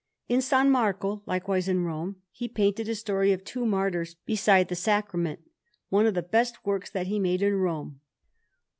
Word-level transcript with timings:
In 0.27 0.37
S. 0.39 0.51
Marco, 0.65 1.21
likewise 1.27 1.67
in 1.67 1.83
Rome, 1.83 2.15
he 2.31 2.47
painted 2.47 2.89
a 2.89 2.95
story 2.95 3.31
of 3.33 3.43
two 3.43 3.67
martyrs 3.67 4.15
beside 4.25 4.67
the 4.67 4.75
Sacrament 4.75 5.41
one 5.89 6.07
of 6.07 6.15
the 6.15 6.23
best 6.23 6.65
works 6.65 6.89
that 6.89 7.05
he 7.05 7.19
made 7.19 7.43
in 7.43 7.53
Rome. 7.53 8.01